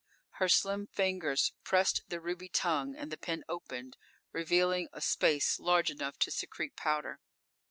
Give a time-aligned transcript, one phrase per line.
[0.43, 3.97] "__Her slim fingers pressed the ruby tongue and the pin opened,
[4.31, 7.19] revealing a space large enough to secrete powder.